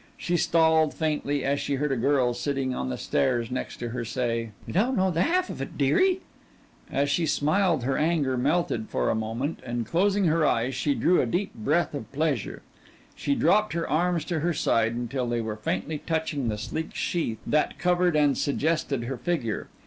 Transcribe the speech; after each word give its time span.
She 0.17 0.35
stalled 0.35 0.95
faintly 0.95 1.43
as 1.45 1.59
she 1.59 1.75
heard 1.75 1.91
a 1.91 1.95
girl 1.95 2.33
sitting 2.33 2.73
on 2.73 2.89
the 2.89 2.97
stairs 2.97 3.51
near 3.51 3.89
her 3.91 4.03
say: 4.03 4.49
"You 4.65 4.73
don't 4.73 4.97
know 4.97 5.11
the 5.11 5.21
half 5.21 5.51
of 5.51 5.61
it, 5.61 5.77
dearie!" 5.77 6.21
And 6.89 7.01
as 7.01 7.09
she 7.11 7.27
smiled 7.27 7.83
her 7.83 7.99
anger 7.99 8.35
melted 8.35 8.89
for 8.89 9.11
a 9.11 9.13
moment, 9.13 9.59
and 9.63 9.85
closing 9.85 10.23
her 10.25 10.43
eyes 10.43 10.73
she 10.73 10.95
drew 10.95 11.21
in 11.21 11.29
a 11.29 11.31
deep 11.31 11.53
breath 11.53 11.93
of 11.93 12.11
pleasure. 12.13 12.63
She 13.15 13.35
dropped 13.35 13.73
her 13.73 13.87
arms 13.87 14.25
to 14.25 14.39
her 14.39 14.53
side 14.55 14.95
until 14.95 15.27
they 15.29 15.39
were 15.39 15.55
faintly 15.55 15.99
touching 15.99 16.47
the 16.47 16.57
sleek 16.57 16.95
sheath 16.95 17.37
that 17.45 17.77
covered 17.77 18.15
and 18.15 18.35
suggested 18.35 19.03
her 19.03 19.17
figure. 19.17 19.67